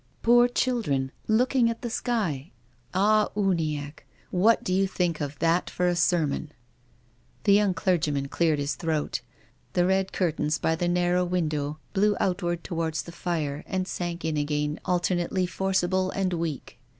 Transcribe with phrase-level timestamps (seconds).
[0.23, 2.49] Poor children, looking at the sky!
[2.91, 6.51] Ah, Uniacke, what do you think of that for a sermon?"
[7.43, 9.21] The young clergyman cleared his throat.
[9.73, 14.37] The red curtains by the narrow window blew outward towards the fire, and sank in
[14.37, 16.79] again, alternately forcible and weak.